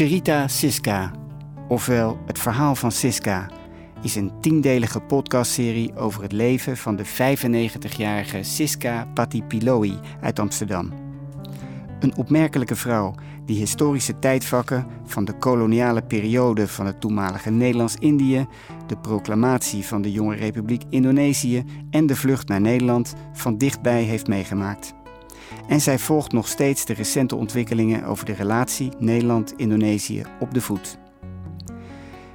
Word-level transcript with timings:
Cherita 0.00 0.48
Siska, 0.48 1.10
ofwel 1.68 2.18
Het 2.26 2.38
Verhaal 2.38 2.74
van 2.74 2.92
Siska, 2.92 3.50
is 4.02 4.16
een 4.16 4.32
tiendelige 4.40 5.00
podcastserie 5.00 5.96
over 5.96 6.22
het 6.22 6.32
leven 6.32 6.76
van 6.76 6.96
de 6.96 7.06
95-jarige 7.06 8.42
Siska 8.42 9.06
Patipiloi 9.14 9.98
uit 10.20 10.38
Amsterdam. 10.38 10.92
Een 12.00 12.16
opmerkelijke 12.16 12.76
vrouw 12.76 13.14
die 13.44 13.58
historische 13.58 14.18
tijdvakken 14.18 14.86
van 15.04 15.24
de 15.24 15.38
koloniale 15.38 16.02
periode 16.02 16.68
van 16.68 16.86
het 16.86 17.00
toenmalige 17.00 17.50
Nederlands-Indië, 17.50 18.46
de 18.86 18.96
proclamatie 18.96 19.86
van 19.86 20.02
de 20.02 20.12
jonge 20.12 20.36
Republiek 20.36 20.82
Indonesië 20.90 21.64
en 21.90 22.06
de 22.06 22.16
vlucht 22.16 22.48
naar 22.48 22.60
Nederland 22.60 23.14
van 23.32 23.58
dichtbij 23.58 24.02
heeft 24.02 24.26
meegemaakt. 24.26 24.94
En 25.68 25.80
zij 25.80 25.98
volgt 25.98 26.32
nog 26.32 26.48
steeds 26.48 26.84
de 26.84 26.94
recente 26.94 27.36
ontwikkelingen 27.36 28.04
over 28.04 28.24
de 28.24 28.32
relatie 28.32 28.92
Nederland-Indonesië 28.98 30.22
op 30.40 30.54
de 30.54 30.60
voet. 30.60 30.98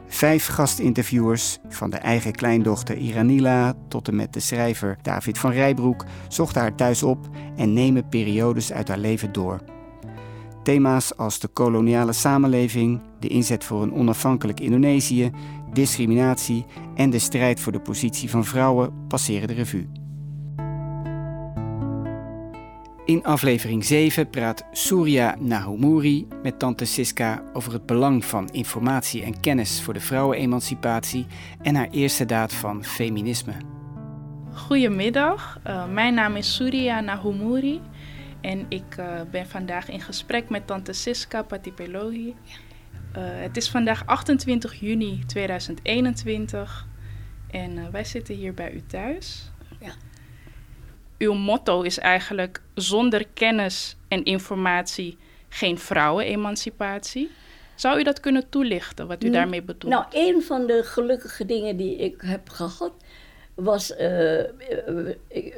Vijf 0.07 0.47
gastinterviewers, 0.47 1.59
van 1.69 1.89
de 1.89 1.97
eigen 1.97 2.31
kleindochter 2.31 2.97
Iranila 2.97 3.73
tot 3.87 4.07
en 4.07 4.15
met 4.15 4.33
de 4.33 4.39
schrijver 4.39 4.97
David 5.01 5.37
van 5.37 5.51
Rijbroek, 5.51 6.05
zochten 6.27 6.61
haar 6.61 6.75
thuis 6.75 7.03
op 7.03 7.29
en 7.55 7.73
nemen 7.73 8.09
periodes 8.09 8.71
uit 8.71 8.87
haar 8.87 8.97
leven 8.97 9.31
door. 9.31 9.59
Thema's 10.63 11.17
als 11.17 11.39
de 11.39 11.47
koloniale 11.47 12.13
samenleving, 12.13 13.01
de 13.19 13.27
inzet 13.27 13.63
voor 13.63 13.81
een 13.81 13.93
onafhankelijk 13.93 14.59
Indonesië, 14.59 15.31
discriminatie 15.73 16.65
en 16.95 17.09
de 17.09 17.19
strijd 17.19 17.59
voor 17.59 17.71
de 17.71 17.79
positie 17.79 18.29
van 18.29 18.45
vrouwen 18.45 18.93
passeren 19.07 19.47
de 19.47 19.53
revue. 19.53 20.04
In 23.05 23.23
aflevering 23.23 23.85
7 23.85 24.29
praat 24.29 24.65
Surya 24.71 25.35
Nahumuri 25.39 26.27
met 26.43 26.59
tante 26.59 26.85
Siska 26.85 27.43
over 27.53 27.73
het 27.73 27.85
belang 27.85 28.25
van 28.25 28.49
informatie 28.49 29.23
en 29.23 29.39
kennis 29.39 29.81
voor 29.81 29.93
de 29.93 29.99
vrouwenemancipatie 29.99 31.25
en 31.61 31.75
haar 31.75 31.89
eerste 31.89 32.25
daad 32.25 32.53
van 32.53 32.83
feminisme. 32.83 33.53
Goedemiddag, 34.53 35.59
uh, 35.67 35.87
mijn 35.87 36.13
naam 36.13 36.35
is 36.35 36.55
Surya 36.55 36.99
Nahumuri 36.99 37.81
en 38.41 38.65
ik 38.69 38.97
uh, 38.99 39.21
ben 39.31 39.47
vandaag 39.47 39.89
in 39.89 40.01
gesprek 40.01 40.49
met 40.49 40.67
tante 40.67 40.93
Siska 40.93 41.43
Patipelohi. 41.43 42.27
Uh, 42.27 42.33
het 43.17 43.57
is 43.57 43.69
vandaag 43.69 44.05
28 44.05 44.79
juni 44.79 45.23
2021 45.25 46.87
en 47.51 47.91
wij 47.91 48.03
zitten 48.03 48.35
hier 48.35 48.53
bij 48.53 48.71
u 48.71 48.83
thuis 48.87 49.51
uw 51.17 51.33
motto 51.33 51.81
is 51.81 51.99
eigenlijk 51.99 52.61
zonder 52.73 53.25
kennis 53.33 53.95
en 54.07 54.23
informatie 54.23 55.17
geen 55.49 55.77
vrouwenemancipatie. 55.77 57.29
Zou 57.75 57.99
u 57.99 58.03
dat 58.03 58.19
kunnen 58.19 58.49
toelichten, 58.49 59.07
wat 59.07 59.23
u 59.23 59.29
daarmee 59.29 59.61
bedoelt? 59.61 59.93
Nou, 59.93 60.05
een 60.11 60.41
van 60.41 60.67
de 60.67 60.81
gelukkige 60.83 61.45
dingen 61.45 61.77
die 61.77 61.95
ik 61.95 62.21
heb 62.21 62.49
gehad, 62.49 62.91
was, 63.53 63.91
uh, 63.99 64.39
ik, 65.27 65.55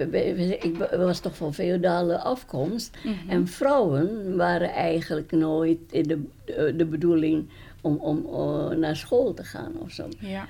ik, 0.61 0.75
was 0.97 1.19
toch 1.19 1.36
van 1.36 1.53
feodale 1.53 2.19
afkomst. 2.19 2.97
Mhm. 3.03 3.30
En 3.30 3.47
vrouwen 3.47 4.36
waren 4.36 4.69
eigenlijk 4.69 5.31
nooit 5.31 5.80
in 5.92 6.03
de, 6.03 6.75
de 6.75 6.86
bedoeling 6.86 7.49
om, 7.81 7.95
om 7.95 8.25
uh, 8.25 8.77
naar 8.77 8.95
school 8.95 9.33
te 9.33 9.44
gaan 9.44 9.71
of 9.80 9.92
zo. 9.92 10.08
Ja 10.19 10.47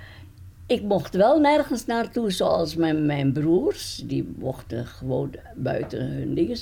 ik 0.67 0.81
mocht 0.81 1.15
wel 1.15 1.39
nergens 1.39 1.85
naartoe, 1.85 2.31
zoals 2.31 2.75
mijn, 2.75 3.05
mijn 3.05 3.31
broers. 3.31 4.01
Die 4.05 4.33
mochten 4.37 4.85
gewoon 4.85 5.35
buiten 5.55 6.11
hun 6.11 6.33
dingen. 6.33 6.57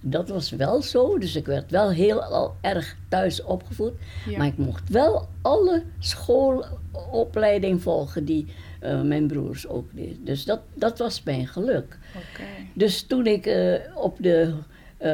Dat 0.00 0.28
was 0.28 0.50
wel 0.50 0.82
zo, 0.82 1.18
dus 1.18 1.36
ik 1.36 1.46
werd 1.46 1.70
wel 1.70 1.90
heel 1.90 2.22
al 2.22 2.54
erg 2.60 2.96
thuis 3.08 3.42
opgevoed. 3.42 3.92
Maar 4.36 4.46
ik 4.46 4.58
mocht 4.58 4.88
wel 4.88 5.28
alle 5.42 5.82
schoolopleiding 5.98 7.82
volgen 7.82 8.24
die 8.24 8.46
uh, 8.82 9.02
mijn 9.02 9.26
broers 9.26 9.68
ook 9.68 9.88
deden. 9.94 10.24
Dus 10.24 10.44
dat, 10.44 10.60
dat 10.74 10.98
was 10.98 11.22
mijn 11.22 11.46
geluk. 11.46 11.98
Okay. 12.16 12.68
Dus 12.74 13.02
toen 13.02 13.26
ik 13.26 13.46
uh, 13.46 13.74
op 13.94 14.16
de 14.20 14.54
uh, 15.02 15.06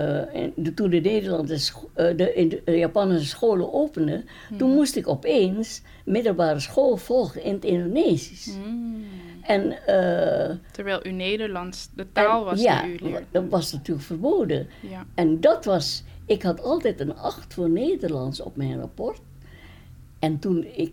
de, 0.57 0.75
toen 0.75 0.91
de 0.91 1.01
uh, 1.01 2.17
de, 2.17 2.61
de, 2.65 2.77
Japanse 2.77 3.25
scholen 3.25 3.73
openden, 3.73 4.25
toen 4.57 4.71
moest 4.71 4.97
ik 4.97 5.09
opeens 5.09 5.83
middelbare 6.05 6.61
school 6.61 6.97
volgen 6.97 7.43
in 7.43 7.55
het 7.55 7.65
Indonesisch. 7.65 8.55
Hmm. 8.63 9.05
En, 9.43 9.63
uh, 9.67 10.57
Terwijl 10.73 11.07
u 11.07 11.11
Nederlands, 11.11 11.89
de 11.95 12.07
taal 12.13 12.45
was 12.45 12.63
ja, 12.63 12.83
die 12.83 12.93
u 12.93 12.99
leerde. 13.03 13.25
dat 13.31 13.45
was 13.49 13.73
natuurlijk 13.73 14.07
verboden. 14.07 14.69
Ja. 14.81 15.07
En 15.15 15.41
dat 15.41 15.65
was, 15.65 16.05
ik 16.27 16.43
had 16.43 16.63
altijd 16.63 17.01
een 17.01 17.17
acht 17.17 17.55
voor 17.55 17.71
Nederlands 17.71 18.41
op 18.41 18.57
mijn 18.57 18.79
rapport. 18.79 19.21
En 20.19 20.39
toen 20.39 20.67
ik 20.75 20.93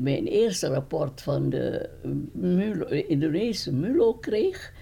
mijn 0.00 0.26
eerste 0.26 0.68
rapport 0.68 1.22
van 1.22 1.50
de 1.50 1.88
Mulo, 2.32 2.86
Indonesische 2.86 3.72
MULO 3.72 4.14
kreeg, 4.14 4.72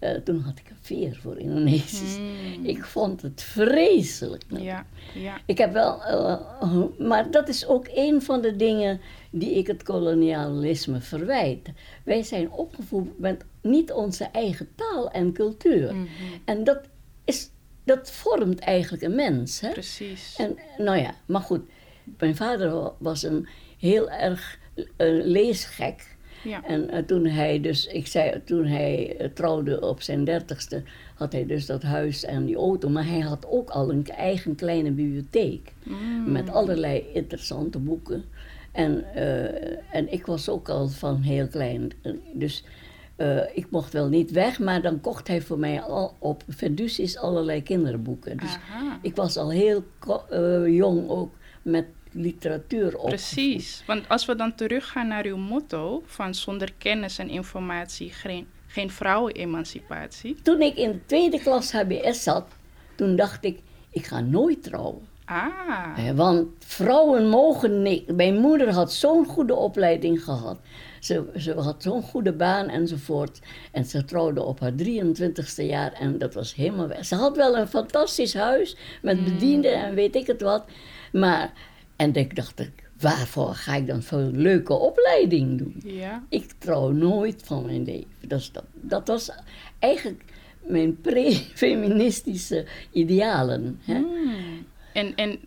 uh, 0.00 0.10
toen 0.10 0.40
had 0.40 0.58
ik 0.58 0.70
een 0.70 0.76
veer 0.80 1.18
voor 1.22 1.38
Indonesisch. 1.38 2.16
Hmm. 2.16 2.64
Ik 2.64 2.84
vond 2.84 3.22
het 3.22 3.42
vreselijk. 3.42 4.44
Ja, 4.48 4.86
ja. 5.14 5.40
Ik 5.46 5.58
heb 5.58 5.72
wel, 5.72 5.96
uh, 5.96 6.84
maar 6.98 7.30
dat 7.30 7.48
is 7.48 7.66
ook 7.66 7.86
een 7.94 8.22
van 8.22 8.40
de 8.40 8.56
dingen 8.56 9.00
die 9.30 9.54
ik 9.54 9.66
het 9.66 9.82
kolonialisme 9.82 11.00
verwijt. 11.00 11.68
Wij 12.04 12.22
zijn 12.22 12.50
opgevoed 12.50 13.18
met 13.18 13.44
niet 13.62 13.92
onze 13.92 14.24
eigen 14.24 14.68
taal 14.74 15.10
en 15.10 15.32
cultuur. 15.32 15.94
Mm 15.94 16.08
-hmm. 16.18 16.40
En 16.44 16.64
dat, 16.64 16.80
is, 17.24 17.50
dat 17.84 18.10
vormt 18.10 18.58
eigenlijk 18.58 19.02
een 19.02 19.14
mens. 19.14 19.60
Hè? 19.60 19.70
Precies. 19.70 20.36
En, 20.36 20.58
nou 20.78 20.98
ja, 20.98 21.14
maar 21.26 21.42
goed. 21.42 21.62
Mijn 22.18 22.36
vader 22.36 22.92
was 22.98 23.22
een 23.22 23.48
heel 23.78 24.10
erg 24.10 24.58
uh, 24.76 24.86
leesgek. 25.24 26.09
Ja. 26.42 26.64
En 26.64 26.94
uh, 26.94 26.98
toen 26.98 27.26
hij 27.26 27.60
dus, 27.60 27.86
ik 27.86 28.06
zei, 28.06 28.40
toen 28.44 28.64
hij 28.64 29.16
uh, 29.20 29.26
trouwde 29.26 29.80
op 29.80 30.02
zijn 30.02 30.24
dertigste, 30.24 30.82
had 31.14 31.32
hij 31.32 31.46
dus 31.46 31.66
dat 31.66 31.82
huis 31.82 32.24
en 32.24 32.44
die 32.44 32.56
auto. 32.56 32.88
Maar 32.88 33.06
hij 33.06 33.20
had 33.20 33.46
ook 33.48 33.70
al 33.70 33.90
een 33.90 34.06
eigen 34.06 34.54
kleine 34.54 34.90
bibliotheek. 34.90 35.72
Mm. 35.82 36.32
Met 36.32 36.50
allerlei 36.50 37.06
interessante 37.12 37.78
boeken. 37.78 38.24
En, 38.72 39.04
uh, 39.16 39.94
en 39.94 40.12
ik 40.12 40.26
was 40.26 40.48
ook 40.48 40.68
al 40.68 40.88
van 40.88 41.20
heel 41.20 41.48
klein. 41.48 41.92
Dus 42.32 42.64
ik 43.54 43.66
mocht 43.70 43.92
wel 43.92 44.08
niet 44.08 44.30
weg, 44.30 44.58
maar 44.58 44.82
dan 44.82 45.00
kocht 45.00 45.28
hij 45.28 45.40
voor 45.40 45.58
mij 45.58 45.80
al 45.80 46.14
op 46.18 46.42
Vendusis 46.48 47.18
allerlei 47.18 47.62
kinderboeken. 47.62 48.36
Dus 48.36 48.54
Aha. 48.54 48.98
ik 49.02 49.16
was 49.16 49.36
al 49.36 49.50
heel 49.50 49.84
jong 50.66 51.08
ook 51.08 51.32
met 51.62 51.84
literatuur 52.12 52.96
op. 52.96 53.08
Precies, 53.08 53.82
want 53.86 54.08
als 54.08 54.26
we 54.26 54.34
dan 54.34 54.54
teruggaan 54.54 55.08
naar 55.08 55.24
uw 55.24 55.36
motto 55.36 56.02
van 56.06 56.34
zonder 56.34 56.72
kennis 56.78 57.18
en 57.18 57.28
informatie 57.28 58.10
geen, 58.10 58.46
geen 58.66 58.90
vrouwenemancipatie. 58.90 60.36
Toen 60.42 60.62
ik 60.62 60.76
in 60.76 60.92
de 60.92 61.06
tweede 61.06 61.40
klas 61.40 61.72
HBS 61.72 62.22
zat, 62.22 62.46
toen 62.94 63.16
dacht 63.16 63.44
ik, 63.44 63.58
ik 63.90 64.06
ga 64.06 64.20
nooit 64.20 64.62
trouwen. 64.62 65.08
Ah. 65.30 66.10
Want 66.14 66.48
vrouwen 66.58 67.28
mogen 67.28 67.82
niet. 67.82 68.16
Mijn 68.16 68.36
moeder 68.36 68.72
had 68.72 68.92
zo'n 68.92 69.26
goede 69.26 69.54
opleiding 69.54 70.24
gehad. 70.24 70.58
Ze, 71.00 71.24
ze 71.36 71.52
had 71.52 71.82
zo'n 71.82 72.02
goede 72.02 72.32
baan 72.32 72.68
enzovoort. 72.68 73.40
En 73.72 73.84
ze 73.84 74.04
trouwde 74.04 74.42
op 74.42 74.60
haar 74.60 74.72
23ste 74.72 75.64
jaar 75.64 75.92
en 75.92 76.18
dat 76.18 76.34
was 76.34 76.54
helemaal 76.54 76.88
weg. 76.88 77.04
Ze 77.04 77.14
had 77.14 77.36
wel 77.36 77.56
een 77.56 77.68
fantastisch 77.68 78.34
huis 78.34 78.76
met 79.02 79.18
mm. 79.18 79.24
bedienden 79.24 79.74
en 79.74 79.94
weet 79.94 80.14
ik 80.14 80.26
het 80.26 80.42
wat. 80.42 80.64
Maar 81.12 81.52
en 82.00 82.14
ik 82.14 82.36
dacht 82.36 82.60
ik, 82.60 82.72
waarvoor 83.00 83.54
ga 83.54 83.74
ik 83.74 83.86
dan 83.86 84.02
zo'n 84.02 84.40
leuke 84.40 84.72
opleiding 84.72 85.58
doen? 85.58 85.80
Ja. 85.84 86.24
Ik 86.28 86.52
trouw 86.58 86.90
nooit 86.90 87.42
van 87.44 87.66
mijn 87.66 87.84
leven. 87.84 88.08
Dat, 88.26 88.50
dat, 88.52 88.64
dat 88.72 89.08
was 89.08 89.30
eigenlijk 89.78 90.24
mijn 90.66 91.00
pre-feministische 91.00 92.66
idealen. 92.92 93.80
Hè? 93.82 93.94
Hmm. 93.94 94.66
En, 94.92 95.14
en 95.14 95.38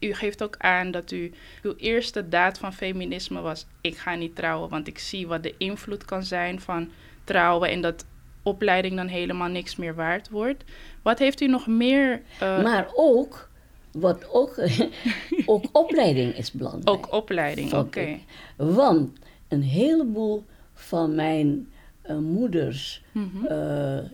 u 0.00 0.14
geeft 0.14 0.42
ook 0.42 0.56
aan 0.58 0.90
dat 0.90 1.10
u 1.10 1.32
uw 1.62 1.74
eerste 1.76 2.28
daad 2.28 2.58
van 2.58 2.72
feminisme 2.72 3.40
was: 3.40 3.66
ik 3.80 3.96
ga 3.96 4.14
niet 4.14 4.36
trouwen, 4.36 4.68
want 4.68 4.86
ik 4.86 4.98
zie 4.98 5.26
wat 5.26 5.42
de 5.42 5.54
invloed 5.58 6.04
kan 6.04 6.22
zijn 6.22 6.60
van 6.60 6.90
trouwen 7.24 7.70
en 7.70 7.80
dat 7.80 8.06
opleiding 8.42 8.96
dan 8.96 9.06
helemaal 9.06 9.48
niks 9.48 9.76
meer 9.76 9.94
waard 9.94 10.28
wordt. 10.28 10.64
Wat 11.02 11.18
heeft 11.18 11.40
u 11.40 11.46
nog 11.46 11.66
meer? 11.66 12.22
Uh... 12.42 12.62
Maar 12.62 12.88
ook 12.94 13.52
wat 13.94 14.30
ook, 14.32 14.56
ook 15.46 15.64
opleiding 15.72 16.36
is 16.36 16.52
belangrijk. 16.52 16.88
Ook 16.88 17.12
opleiding, 17.12 17.72
oké. 17.72 18.18
Want 18.56 19.18
een 19.48 19.62
heleboel 19.62 20.44
van 20.72 21.14
mijn 21.14 21.68
uh, 22.06 22.18
moeders 22.18 23.02
mm 23.12 23.46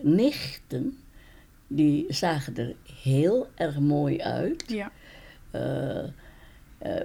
nichten, 0.01 0.97
die 1.67 2.05
zagen 2.13 2.57
er 2.57 2.75
heel 3.03 3.47
erg 3.55 3.79
mooi 3.79 4.21
uit. 4.21 4.63
Ja. 4.67 4.91
Uh, 5.55 6.09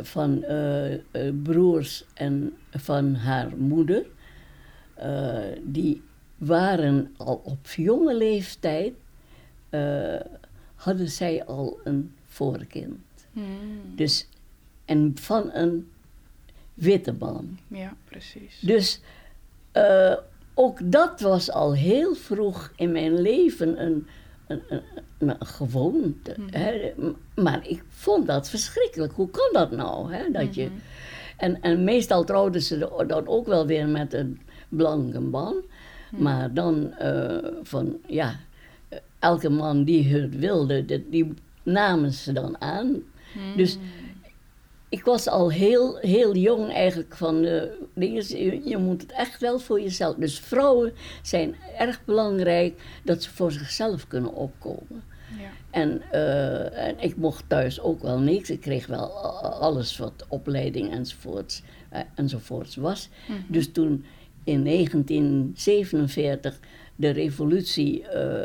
van 0.01 0.45
broers 1.43 2.05
en 2.15 2.57
van 2.71 3.15
haar 3.15 3.57
moeder. 3.57 4.07
die 5.63 6.03
waren 6.37 7.15
al 7.17 7.41
op 7.45 7.67
jonge 7.67 8.17
leeftijd, 8.17 8.93
hadden 10.75 11.09
zij 11.09 11.45
al 11.45 11.81
een 11.85 12.15
voorkind. 12.37 13.27
Hmm. 13.33 13.95
Dus 13.95 14.29
en 14.85 15.13
van 15.15 15.51
een 15.53 15.89
witte 16.75 17.15
man. 17.19 17.59
Ja, 17.69 17.97
precies. 18.05 18.61
Dus 18.61 19.01
uh, 19.73 20.17
ook 20.55 20.79
dat 20.93 21.21
was 21.21 21.51
al 21.51 21.75
heel 21.75 22.15
vroeg 22.15 22.73
in 22.77 22.93
mijn 22.93 23.21
leven 23.21 23.83
een, 23.83 24.07
een, 24.47 24.63
een, 24.69 24.83
een 25.19 25.47
gewoonte. 25.47 26.35
Mm. 26.37 26.47
Hè? 26.51 26.93
Maar 27.35 27.69
ik 27.69 27.85
vond 27.89 28.27
dat 28.27 28.51
verschrikkelijk. 28.51 29.13
Hoe 29.13 29.31
kan 29.31 29.49
dat 29.53 29.71
nou? 29.71 30.13
Hè? 30.13 30.31
Dat 30.31 30.55
je, 30.55 30.63
mm-hmm. 30.63 30.81
en, 31.37 31.61
en 31.61 31.85
meestal 31.85 32.25
trouwden 32.25 32.63
ze 32.63 32.79
dan 33.07 33.27
ook 33.27 33.47
wel 33.47 33.67
weer 33.67 33.89
met 33.89 34.13
een 34.13 34.41
blanke 34.69 35.21
man. 35.21 35.55
Mm. 36.11 36.23
Maar 36.23 36.55
dan 36.55 36.95
uh, 37.03 37.39
van, 37.63 37.97
ja, 38.07 38.41
elke 39.19 39.49
man 39.49 39.85
die 39.85 40.15
het 40.15 40.39
wilde, 40.39 40.85
die, 40.85 41.07
die 41.11 41.35
namen 41.67 42.13
ze 42.13 42.33
dan 42.33 42.61
aan. 42.61 42.87
Mm. 42.87 43.57
Dus 43.57 43.79
ik 44.89 45.05
was 45.05 45.29
al 45.29 45.51
heel, 45.51 45.97
heel 45.97 46.37
jong 46.37 46.73
eigenlijk 46.73 47.17
van 47.17 47.43
de 47.43 47.87
dingen. 47.95 48.69
Je, 48.69 48.77
moet 48.77 49.03
het 49.03 49.13
echt 49.13 49.41
wel 49.41 49.59
voor 49.59 49.81
jezelf. 49.81 50.17
Dus 50.17 50.39
vrouwen 50.39 50.93
zijn 51.23 51.55
erg 51.79 52.05
belangrijk 52.05 52.83
dat 53.05 53.23
ze 53.23 53.31
voor 53.31 53.53
zichzelf 53.53 54.07
kunnen 54.07 54.33
opkomen. 54.33 55.03
Ja. 55.39 55.51
En, 55.71 56.03
uh, 56.13 56.87
en 56.87 56.97
ik 56.99 57.17
mocht 57.17 57.45
thuis 57.49 57.81
ook 57.81 58.03
wel 58.03 58.19
niks. 58.19 58.51
Ik 58.51 58.61
kreeg 58.61 58.87
wel 58.87 59.11
alles 59.43 59.97
wat 59.97 60.25
opleiding 60.29 60.93
enzovoorts, 60.93 61.63
uh, 61.93 62.01
enzovoorts 62.15 62.77
was. 62.77 63.09
Mm 63.29 63.35
-hmm. 63.35 63.45
Dus 63.49 63.73
toen 63.73 64.05
in 64.45 64.65
1947 64.65 66.59
de 66.97 67.11
revolutie 67.11 68.05
uh, 68.15 68.41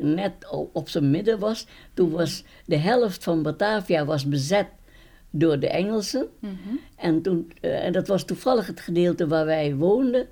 net 0.00 0.32
op 0.72 0.88
zijn 0.88 1.10
midden 1.10 1.38
was, 1.38 1.66
toen 1.94 2.10
was 2.10 2.44
de 2.66 2.76
helft 2.76 3.24
van 3.24 3.42
Batavia 3.42 4.04
was 4.04 4.28
bezet 4.28 4.66
door 5.30 5.58
de 5.58 5.68
Engelsen. 5.68 6.28
Mhm. 6.38 6.52
en, 6.96 7.22
toen, 7.22 7.52
uh, 7.60 7.84
en 7.84 7.92
dat 7.92 8.08
was 8.08 8.24
toevallig 8.24 8.66
het 8.66 8.80
gedeelte 8.80 9.26
waar 9.26 9.46
wij 9.46 9.74
woonden. 9.74 10.26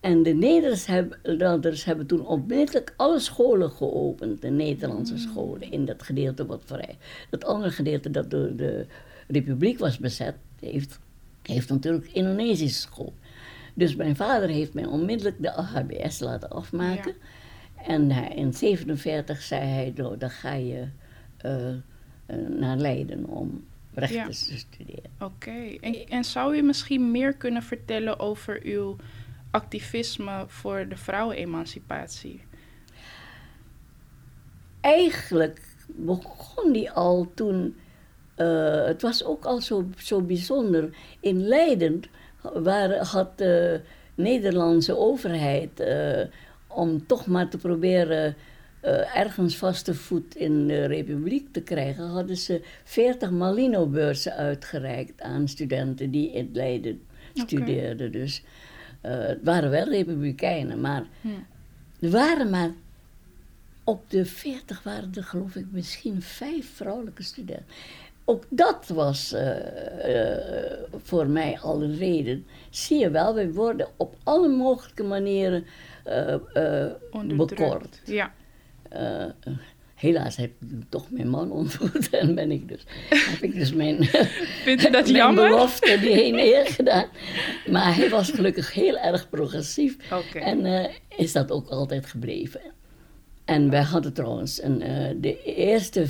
En 0.00 0.22
de 0.22 0.34
Nederlanders 0.34 1.84
hebben 1.84 2.06
toen 2.06 2.26
onmiddellijk 2.26 2.94
alle 2.96 3.18
scholen 3.18 3.70
geopend, 3.70 4.42
de 4.42 4.50
Nederlandse 4.50 5.12
mm. 5.12 5.18
scholen, 5.18 5.70
in 5.70 5.84
dat 5.84 6.02
gedeelte 6.02 6.46
wat 6.46 6.62
vrij. 6.64 6.98
Dat 7.30 7.44
andere 7.44 7.72
gedeelte 7.72 8.10
dat 8.10 8.30
door 8.30 8.56
de 8.56 8.86
Republiek 9.28 9.78
was 9.78 9.98
bezet, 9.98 10.34
heeft, 10.60 10.98
heeft 11.42 11.68
natuurlijk 11.68 12.06
Indonesische 12.12 12.80
school. 12.80 13.12
Dus 13.74 13.96
mijn 13.96 14.16
vader 14.16 14.48
heeft 14.48 14.74
mij 14.74 14.84
onmiddellijk 14.84 15.42
de 15.42 15.50
HBS 15.50 16.20
laten 16.20 16.50
afmaken. 16.50 17.14
En 17.86 18.10
hij, 18.10 18.28
in 18.28 18.52
1947 18.52 19.42
zei 19.42 19.62
hij, 19.62 19.92
dan 20.18 20.30
ga 20.30 20.52
je 20.52 20.88
uh, 21.46 21.68
uh, 21.68 21.78
naar 22.58 22.76
Leiden 22.76 23.24
om 23.24 23.64
rechten 23.94 24.30
te 24.30 24.58
studeren. 24.58 25.10
Oké, 25.18 25.76
en, 25.80 26.06
en 26.08 26.24
zou 26.24 26.56
u 26.56 26.62
misschien 26.62 27.10
meer 27.10 27.34
kunnen 27.34 27.62
vertellen 27.62 28.18
over 28.18 28.60
uw 28.62 28.96
activisme 29.50 30.44
voor 30.46 30.88
de 30.88 30.96
vrouwenemancipatie? 30.96 32.42
Eigenlijk 34.80 35.60
begon 35.86 36.72
die 36.72 36.90
al 36.90 37.32
toen. 37.34 37.76
Uh, 38.36 38.84
het 38.84 39.02
was 39.02 39.24
ook 39.24 39.44
al 39.44 39.60
zo, 39.60 39.86
zo 39.98 40.20
bijzonder. 40.20 40.96
In 41.20 41.46
Leiden 41.46 42.02
waar, 42.42 42.96
had 42.96 43.38
de 43.38 43.80
Nederlandse 44.14 44.96
overheid. 44.96 45.80
Uh, 45.80 46.22
om 46.74 47.06
toch 47.06 47.26
maar 47.26 47.48
te 47.48 47.58
proberen 47.58 48.36
uh, 48.84 49.16
ergens 49.16 49.56
vaste 49.56 49.94
voet 49.94 50.34
in 50.34 50.66
de 50.66 50.84
republiek 50.84 51.52
te 51.52 51.60
krijgen, 51.60 52.04
hadden 52.04 52.36
ze 52.36 52.62
40 52.84 53.30
Malino-beurzen 53.30 54.32
uitgereikt 54.32 55.22
aan 55.22 55.48
studenten 55.48 56.10
die 56.10 56.32
in 56.32 56.50
Leiden 56.52 57.00
studeerden. 57.34 58.12
Dus 58.12 58.42
uh, 59.06 59.10
het 59.12 59.38
waren 59.42 59.70
wel 59.70 59.88
republikeinen, 59.88 60.80
maar 60.80 61.04
er 62.00 62.10
waren 62.10 62.50
maar 62.50 62.70
op 63.84 64.10
de 64.10 64.24
40 64.24 64.82
waren 64.82 65.10
er 65.14 65.24
geloof 65.24 65.56
ik 65.56 65.66
misschien 65.70 66.22
vijf 66.22 66.74
vrouwelijke 66.74 67.22
studenten. 67.22 67.66
Ook 68.24 68.44
dat 68.48 68.88
was 68.88 69.32
uh, 69.32 69.50
voor 71.02 71.26
mij 71.26 71.58
al 71.60 71.82
een 71.82 71.96
reden. 71.96 72.46
Zie 72.70 72.98
je 72.98 73.10
wel, 73.10 73.34
we 73.34 73.52
worden 73.52 73.88
op 73.96 74.16
alle 74.22 74.48
mogelijke 74.48 75.02
manieren 75.02 75.64
bekort. 77.36 78.00
Ja. 78.04 78.32
Uh, 78.92 79.54
helaas 80.00 80.36
heb 80.36 80.50
ik 80.60 80.84
toch 80.88 81.10
mijn 81.10 81.28
man 81.28 81.50
ontmoet 81.50 82.10
en 82.20 82.34
ben 82.34 82.50
ik 82.50 82.68
dus, 82.68 82.84
heb 83.08 83.42
ik 83.42 83.54
dus 83.54 83.72
mijn, 83.72 84.04
Vindt 84.64 84.82
dat 84.82 84.92
mijn 85.04 85.14
jammer? 85.14 85.48
belofte 85.48 85.98
die 86.00 86.14
heen 86.14 86.34
neer 86.34 86.66
gedaan. 86.66 87.06
Maar 87.70 87.96
hij 87.96 88.08
was 88.08 88.30
gelukkig 88.30 88.74
heel 88.74 88.98
erg 88.98 89.28
progressief 89.28 89.96
okay. 90.12 90.42
en 90.42 90.66
uh, 90.66 90.86
is 91.16 91.32
dat 91.32 91.50
ook 91.50 91.68
altijd 91.68 92.06
gebleven. 92.06 92.60
En 93.44 93.70
wij 93.70 93.82
hadden 93.82 94.12
trouwens, 94.12 94.62
een, 94.62 94.82
uh, 94.82 95.08
de 95.16 95.42
eerste 95.42 96.06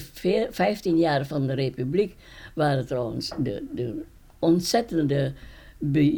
15 0.51 0.99
jaar 0.99 1.27
van 1.27 1.47
de 1.47 1.53
Republiek 1.53 2.17
waren 2.55 2.87
trouwens 2.87 3.31
de, 3.39 3.65
de 3.75 4.03
ontzettende 4.39 5.33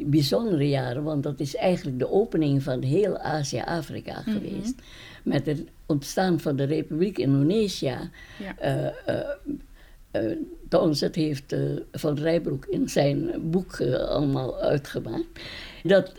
bijzondere 0.04 0.68
jaren, 0.68 1.02
want 1.02 1.22
dat 1.22 1.40
is 1.40 1.56
eigenlijk 1.56 1.98
de 1.98 2.10
opening 2.10 2.62
van 2.62 2.82
heel 2.82 3.18
Azië-Afrika 3.18 4.22
mm 4.26 4.32
-hmm. 4.32 4.32
geweest. 4.32 4.74
Met 5.22 5.46
het 5.46 5.64
ontstaan 5.86 6.40
van 6.40 6.56
de 6.56 6.64
Republiek 6.64 7.18
Indonesië. 7.18 8.10
Ja. 8.38 8.92
Uh, 10.12 10.30
heeft 11.12 11.52
uh, 11.52 11.80
Van 11.92 12.18
Rijbroek 12.18 12.66
in 12.66 12.88
zijn 12.88 13.30
boek 13.50 13.80
allemaal 13.80 14.58
uitgemaakt. 14.58 15.26
Dat 15.82 16.12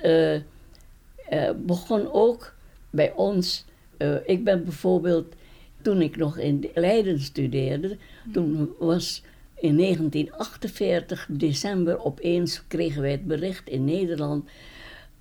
begon 1.56 2.12
ook 2.12 2.54
bij 2.90 3.14
ons. 3.14 3.66
ik 4.26 4.44
ben 4.44 4.64
bijvoorbeeld, 4.64 5.36
toen 5.82 6.02
ik 6.02 6.18
nog 6.18 6.38
in 6.38 6.70
Leiden 6.74 7.20
studeerde, 7.20 7.98
toen 8.32 8.70
was 8.80 9.24
in 9.64 9.78
1948, 9.78 11.28
december, 11.30 12.04
opeens 12.04 12.64
kregen 12.68 13.02
wij 13.02 13.12
het 13.12 13.26
bericht 13.26 13.70
in 13.70 13.84
Nederland. 13.84 14.50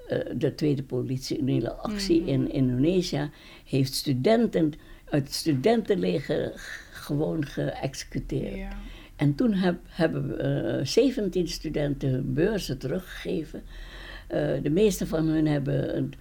Uh, 0.09 0.19
de 0.37 0.55
tweede 0.55 0.83
politionele 0.83 1.73
actie 1.73 2.21
mm 2.21 2.27
-hmm. 2.27 2.35
in 2.35 2.53
Indonesië 2.53 3.31
heeft 3.65 3.95
studenten 3.95 4.73
uit 5.05 5.23
het 5.25 5.35
studentenleger 5.35 6.53
gewoon 6.93 7.47
geëxecuteerd. 7.47 8.57
Ja. 8.57 8.79
En 9.17 9.35
toen 9.35 9.53
heb, 9.53 9.79
hebben 9.87 10.29
we 10.29 10.79
uh, 10.79 10.87
17 10.87 11.49
studenten 11.49 12.09
hun 12.09 12.35
beurzen 12.35 12.79
teruggegeven. 12.79 13.63
Uh, 13.63 14.63
de 14.63 14.71
meeste 14.71 15.07
van 15.07 15.29
hen 15.29 15.47
hebben 15.47 15.97
een, 15.97 16.15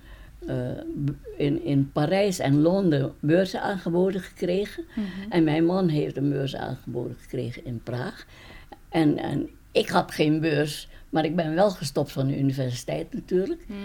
in, 1.37 1.63
in 1.63 1.91
Parijs 1.91 2.39
en 2.39 2.61
Londen 2.61 3.13
beurzen 3.19 3.61
aangeboden 3.61 4.21
gekregen. 4.21 4.83
Mm 4.95 5.03
-hmm. 5.03 5.31
En 5.31 5.43
mijn 5.43 5.65
man 5.65 5.87
heeft 5.87 6.17
een 6.17 6.29
beurs 6.29 6.55
aangeboden 6.55 7.15
gekregen 7.19 7.65
in 7.65 7.81
Praag. 7.83 8.25
En, 8.89 9.17
en 9.17 9.49
ik 9.71 9.89
had 9.89 10.11
geen 10.11 10.39
beurs, 10.39 10.89
maar 11.09 11.25
ik 11.25 11.35
ben 11.35 11.55
wel 11.55 11.69
gestopt 11.69 12.11
van 12.11 12.27
de 12.27 12.39
universiteit 12.39 13.13
natuurlijk. 13.13 13.65
Mm. 13.67 13.75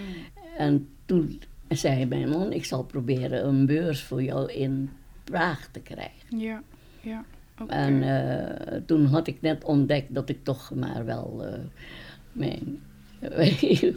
En 0.57 0.87
toen 1.05 1.41
zei 1.69 2.05
mijn 2.05 2.29
man, 2.29 2.53
ik 2.53 2.65
zal 2.65 2.83
proberen 2.83 3.47
een 3.47 3.65
beurs 3.65 4.03
voor 4.03 4.23
jou 4.23 4.51
in 4.51 4.89
Praag 5.23 5.67
te 5.71 5.79
krijgen. 5.79 6.39
Ja, 6.39 6.63
ja. 7.01 7.25
Okay. 7.61 7.77
En 7.77 8.03
uh, 8.03 8.81
toen 8.85 9.05
had 9.05 9.27
ik 9.27 9.41
net 9.41 9.63
ontdekt 9.63 10.13
dat 10.13 10.29
ik 10.29 10.43
toch 10.43 10.71
maar 10.75 11.05
wel 11.05 11.45
uh, 11.45 11.53
mijn 12.31 12.81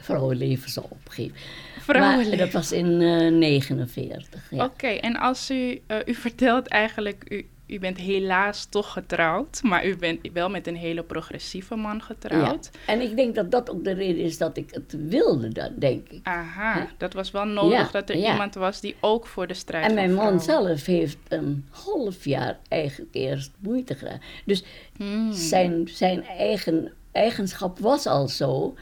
vrouwenleven 0.00 0.70
zou 0.70 0.86
opgeven. 0.88 1.36
Vrouwenleven. 1.80 2.28
Maar 2.28 2.38
dat 2.38 2.52
was 2.52 2.72
in 2.72 3.00
uh, 3.00 3.32
49. 3.32 4.50
Ja. 4.50 4.64
Oké, 4.64 4.72
okay, 4.72 4.98
en 4.98 5.16
als 5.16 5.50
u, 5.50 5.82
u 6.06 6.14
vertelt 6.14 6.66
eigenlijk, 6.66 7.24
u, 7.28 7.46
u 7.70 7.78
bent 7.78 7.96
helaas 7.96 8.64
toch 8.64 8.92
getrouwd, 8.92 9.62
maar 9.62 9.86
u 9.86 9.96
bent 9.96 10.28
wel 10.32 10.50
met 10.50 10.66
een 10.66 10.76
hele 10.76 11.02
progressieve 11.02 11.74
man 11.74 12.02
getrouwd. 12.02 12.70
Ja. 12.72 12.92
En 12.92 13.00
ik 13.00 13.16
denk 13.16 13.34
dat 13.34 13.50
dat 13.50 13.70
ook 13.70 13.84
de 13.84 13.92
reden 13.92 14.24
is 14.24 14.38
dat 14.38 14.56
ik 14.56 14.70
het 14.70 14.96
wilde, 15.08 15.48
dat 15.48 15.80
denk 15.80 16.08
ik. 16.08 16.20
Aha, 16.22 16.78
He? 16.78 16.84
dat 16.96 17.12
was 17.12 17.30
wel 17.30 17.44
nodig 17.44 17.78
ja, 17.78 17.88
dat 17.92 18.08
er 18.08 18.16
ja. 18.16 18.30
iemand 18.32 18.54
was 18.54 18.80
die 18.80 18.96
ook 19.00 19.26
voor 19.26 19.46
de 19.46 19.54
strijd 19.54 19.88
En 19.88 19.94
mijn 19.94 20.14
man 20.14 20.40
zelf 20.40 20.86
heeft 20.86 21.18
een 21.28 21.66
half 21.70 22.24
jaar 22.24 22.58
eigenlijk 22.68 23.14
eerst 23.14 23.50
moeite 23.58 23.94
gedaan. 23.94 24.20
Dus 24.44 24.64
hmm. 24.96 25.32
zijn, 25.32 25.88
zijn 25.88 26.24
eigen 26.24 26.92
eigenschap 27.12 27.78
was 27.78 28.06
al 28.06 28.28
zo 28.28 28.74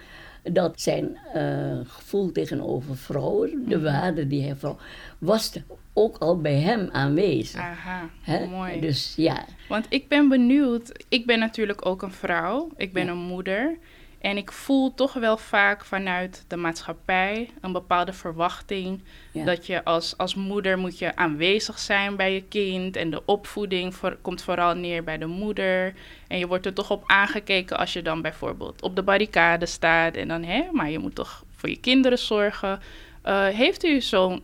dat 0.53 0.81
zijn 0.81 1.19
uh, 1.37 1.79
gevoel 1.85 2.33
tegenover 2.33 2.97
vrouwen, 2.97 3.69
de 3.69 3.81
waarde 3.81 4.27
die 4.27 4.43
hij 4.43 4.57
vrouw, 4.57 4.77
was 5.19 5.53
ook 5.93 6.19
al 6.19 6.41
bij 6.41 6.61
hem 6.61 6.89
aanwezig. 6.93 7.61
Aha, 7.61 8.11
He? 8.23 8.47
mooi. 8.47 8.81
Dus 8.81 9.15
ja. 9.17 9.45
Want 9.69 9.87
ik 9.89 10.09
ben 10.09 10.29
benieuwd, 10.29 11.05
ik 11.09 11.27
ben 11.27 11.39
natuurlijk 11.39 11.87
ook 11.87 12.03
een 12.03 12.13
vrouw, 12.13 12.71
ik 12.77 12.93
ben 12.93 13.05
ja. 13.05 13.11
een 13.11 13.19
moeder. 13.19 13.77
En 14.21 14.37
ik 14.37 14.53
voel 14.53 14.95
toch 14.95 15.13
wel 15.13 15.37
vaak 15.37 15.85
vanuit 15.85 16.45
de 16.49 16.57
maatschappij 16.57 17.51
een 17.61 17.73
bepaalde 17.73 18.13
verwachting 18.13 19.03
Ja. 19.33 19.45
dat 19.45 19.67
je 19.67 19.85
als, 19.85 20.17
als 20.17 20.35
moeder 20.35 20.79
moet 20.79 20.99
je 20.99 21.17
aanwezig 21.17 21.79
zijn 21.79 22.17
bij 22.17 22.35
je 22.35 22.43
kind 22.43 22.97
en 22.97 23.11
de 23.11 23.23
opvoeding 23.25 23.95
voor- 23.95 24.17
komt 24.23 24.43
vooral 24.43 24.75
neer 24.75 25.05
bij 25.05 25.19
de 25.19 25.27
moeder. 25.27 25.95
En 26.29 26.39
je 26.39 26.47
wordt 26.47 26.67
er 26.67 26.73
toch 26.75 26.91
op 26.91 27.03
aangekeken 27.07 27.79
als 27.79 27.93
je 27.93 28.03
dan 28.03 28.23
bijvoorbeeld 28.23 28.83
op 28.83 28.97
de 28.97 29.03
barricade 29.03 29.67
staat 29.67 30.15
en 30.15 30.29
dan 30.29 30.43
hè, 30.43 30.63
maar 30.73 30.91
je 30.91 30.99
moet 30.99 31.15
toch 31.15 31.45
voor 31.57 31.69
je 31.69 31.81
kinderen 31.81 32.19
zorgen. 32.19 32.81
Eh, 33.23 33.47
heeft 33.47 33.85
u 33.85 34.01
zo'n 34.01 34.43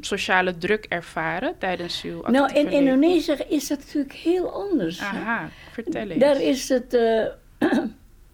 sociale 0.00 0.58
druk 0.58 0.84
ervaren 0.88 1.58
tijdens 1.58 2.02
uw 2.02 2.20
Nou, 2.22 2.38
actieve 2.38 2.58
in 2.58 2.64
leven? 2.64 2.78
Indonesië 2.94 3.32
is 3.48 3.68
dat 3.68 3.78
natuurlijk 3.78 4.14
heel 4.14 4.52
anders. 4.52 5.00
Aha, 5.00 5.48
vertel 5.72 6.08
eens. 6.08 6.20
Daar 6.20 6.40
is 6.42 6.68
het, 6.68 6.94
eh, 6.94 7.24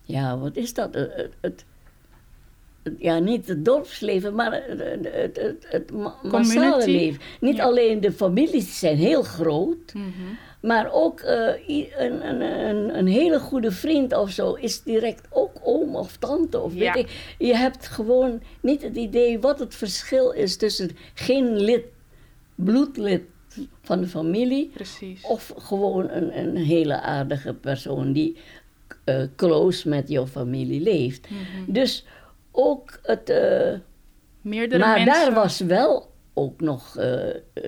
ja, 0.05 0.39
wat 0.39 0.57
is 0.57 0.75
dat? 0.75 0.95
Het, 0.95 1.13
het, 1.17 1.33
het- 1.41 1.65
ja, 2.99 3.19
niet 3.19 3.49
het 3.49 3.65
dorpsleven, 3.65 4.35
maar 4.35 4.53
het, 4.53 4.79
het, 4.81 5.05
het, 5.13 5.37
het, 5.37 5.67
het 5.69 5.93
ma- 5.93 6.15
massale 6.23 6.87
leven. 6.87 7.21
Niet 7.41 7.57
Ja. 7.57 7.65
alleen 7.65 8.01
de 8.01 8.13
families 8.13 8.79
zijn 8.79 8.97
heel 8.97 9.23
groot, 9.23 9.95
Mhm. 9.95 10.09
maar 10.63 10.93
ook 10.93 11.21
eh, 11.21 11.69
een, 11.99 12.29
een, 12.29 12.41
een, 12.41 12.99
een 12.99 13.07
hele 13.07 13.39
goede 13.41 13.71
vriend 13.71 14.13
of 14.17 14.31
zo 14.31 14.53
is 14.55 14.83
direct 14.83 15.27
ook 15.31 15.51
oom 15.63 15.97
of 15.97 16.17
tante 16.17 16.61
of 16.61 16.73
weet 16.75 16.97
ik. 16.97 17.35
Je 17.39 17.55
hebt 17.57 17.87
gewoon 17.87 18.43
niet 18.61 18.83
het 18.83 18.97
idee 18.97 19.39
wat 19.41 19.59
het 19.59 19.75
verschil 19.75 20.31
is 20.31 20.57
tussen 20.57 20.91
geen 21.15 21.57
lid, 21.61 21.85
bloedlid 22.55 23.23
van 23.83 24.01
de 24.01 24.07
familie 24.07 24.71
Precies. 24.75 25.23
of 25.27 25.53
gewoon 25.59 26.09
een, 26.11 26.39
een 26.39 26.57
hele 26.57 27.01
aardige 27.01 27.55
persoon 27.55 28.13
die 28.13 28.37
eh, 29.05 29.23
close 29.37 29.89
met 29.89 30.09
jouw 30.09 30.27
familie 30.27 30.81
leeft. 30.81 31.31
Mhm. 31.31 31.73
Dus 31.73 32.05
ook 32.51 32.99
het. 33.03 33.31
eh, 33.31 33.73
Meerdere 34.41 34.81
maar 34.85 34.95
mensen. 35.05 35.25
daar 35.25 35.35
was 35.35 35.59
wel 35.61 36.13
ook 36.35 36.61
nog, 36.61 36.97
eh, 36.97 37.19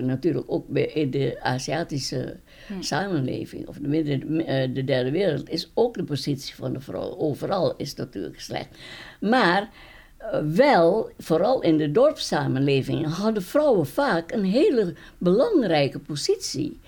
natuurlijk 0.00 0.44
ook 0.46 0.68
bij 0.68 0.84
in 0.86 1.10
de 1.10 1.38
Aziatische 1.42 2.36
Hm. 2.66 2.82
samenleving, 2.82 3.68
of 3.68 3.76
de, 3.76 3.88
midden, 3.88 4.20
de 4.74 4.84
derde 4.84 5.10
wereld, 5.10 5.48
is 5.50 5.70
ook 5.74 5.94
de 5.94 6.04
positie 6.04 6.54
van 6.54 6.72
de 6.72 6.80
vrouw. 6.80 7.16
Overal 7.18 7.76
is 7.76 7.94
natuurlijk 7.94 8.40
slecht. 8.40 8.68
Maar 9.20 9.70
wel, 10.54 11.10
vooral 11.18 11.62
in 11.62 11.76
de 11.76 11.90
dorpssamenleving, 11.92 13.14
hadden 13.14 13.42
vrouwen 13.42 13.86
vaak 13.86 14.32
een 14.32 14.44
hele 14.44 14.94
belangrijke 15.18 15.98
positie. 15.98 16.80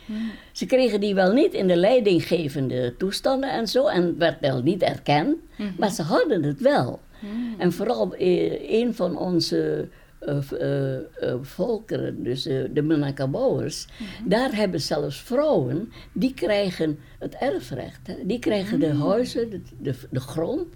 Ze 0.53 0.67
kregen 0.67 1.01
die 1.01 1.15
wel 1.15 1.33
niet 1.33 1.55
in 1.55 1.67
de 1.67 1.77
leidinggevende 1.77 2.95
toestanden 2.97 3.51
en 3.51 3.69
zo, 3.69 3.87
en 3.87 4.19
werd 4.19 4.41
wel 4.41 4.63
niet 4.63 4.83
erkend, 4.83 5.37
Mhm. 5.57 5.71
maar 5.79 5.91
ze 5.91 6.03
hadden 6.03 6.43
het 6.43 6.61
wel. 6.61 7.01
Hm. 7.21 7.27
En 7.61 7.73
vooral 7.73 8.15
eh, 8.15 8.73
een 8.81 8.95
van 8.95 9.17
onze 9.19 9.89
eh, 10.19 10.95
eh, 11.21 11.35
volkeren, 11.41 12.23
dus 12.23 12.43
de 12.43 12.83
Minangkabouwers, 12.83 13.87
daar 14.25 14.55
hebben 14.57 14.81
zelfs 14.81 15.21
vrouwen, 15.23 15.93
die 16.13 16.35
krijgen 16.35 16.99
het 17.19 17.35
erfrecht. 17.35 18.07
Hè. 18.07 18.15
Die 18.25 18.39
krijgen 18.39 18.81
de 18.81 18.95
huizen, 18.95 19.51
de, 19.51 19.61
de, 19.81 19.95
de 20.11 20.21
grond. 20.21 20.67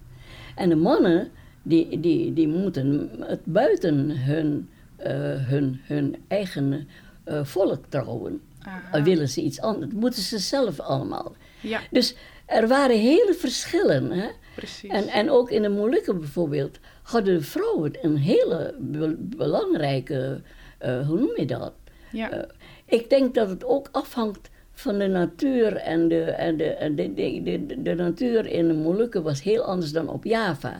En 0.55 0.69
de 0.69 0.75
mannen, 0.77 1.29
die, 1.63 2.01
die, 2.01 2.33
die 2.33 2.49
moeten 2.49 3.11
het 3.21 3.45
buiten 3.45 4.11
hun, 4.25 4.69
eh, 4.97 5.13
hun, 5.47 5.81
hun 5.83 6.17
eigen 6.29 6.89
eh, 7.25 7.45
volk 7.45 7.85
trouwen. 7.89 8.41
Aha. 8.63 9.03
Willen 9.03 9.29
ze 9.29 9.43
iets 9.43 9.61
anders, 9.61 9.93
moeten 9.93 10.23
ze 10.23 10.39
zelf 10.39 10.81
allemaal. 10.81 11.35
Ja, 11.61 11.81
Dus 11.91 12.15
er 12.47 12.69
waren 12.69 12.99
hele 12.99 13.35
verschillen. 13.39 14.11
Hè? 14.11 14.27
precies. 14.55 14.91
En, 14.91 15.09
en 15.09 15.31
ook 15.31 15.51
in 15.51 15.63
de 15.63 15.69
Molukken 15.69 16.19
bijvoorbeeld 16.19 16.79
hadden 17.03 17.35
de 17.35 17.45
vrouwen 17.45 17.93
een 18.03 18.17
hele 18.17 18.75
be- 18.79 19.17
belangrijke, 19.19 20.41
eh, 20.79 21.07
hoe 21.07 21.19
noem 21.19 21.33
je 21.37 21.47
dat? 21.47 21.73
ja. 22.13 22.47
Ik 22.87 23.11
denk 23.11 23.35
dat 23.35 23.49
het 23.49 23.65
ook 23.65 23.89
afhangt 23.93 24.51
van 24.73 24.99
de 24.99 25.07
natuur 25.07 25.77
en 25.77 26.09
de, 26.09 26.23
en 26.23 26.57
de, 26.57 26.65
en 26.65 26.95
de, 26.95 27.83
de, 27.83 27.95
natuur 27.95 28.47
in 28.47 28.69
de 28.69 28.75
Molukken 28.75 29.23
was 29.23 29.43
heel 29.43 29.63
anders 29.63 29.93
dan 29.93 30.09
op 30.09 30.25
Java. 30.25 30.77